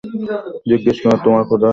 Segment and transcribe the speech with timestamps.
[0.69, 1.69] জিজ্ঞেস কর তোমার খোদার কাছে!